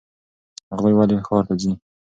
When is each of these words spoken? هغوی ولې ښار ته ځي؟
هغوی 0.73 0.93
ولې 0.95 1.15
ښار 1.27 1.43
ته 1.49 1.53
ځي؟ 1.61 1.71